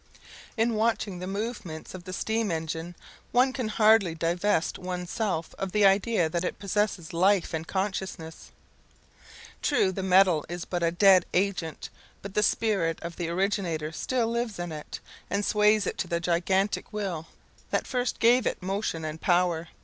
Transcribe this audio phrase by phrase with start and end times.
[0.57, 2.95] In watching the movements of the steam engine,
[3.31, 8.49] one can hardly divest one's self of the idea that it possesses life and consciousness.
[9.61, 11.91] True, the metal is but a dead agent,
[12.23, 16.19] but the spirit of the originator still lives in it, and sways it to the
[16.19, 17.27] gigantic will
[17.69, 19.67] that first gave it motion and power.